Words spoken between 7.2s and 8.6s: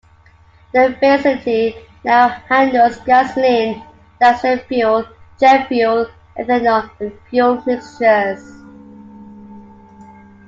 fuel mixtures.